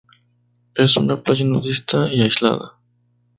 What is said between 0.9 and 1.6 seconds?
una playa